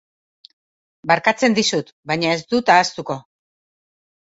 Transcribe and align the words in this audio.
Barkatzen 1.11 1.59
dizut 1.61 1.95
baina 2.15 2.35
ez 2.41 2.43
dut 2.57 2.77
ahaztuko. 2.79 3.23